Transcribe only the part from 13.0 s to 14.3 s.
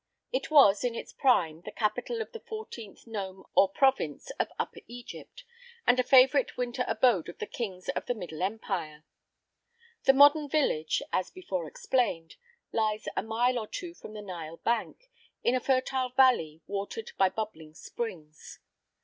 a mile or two from the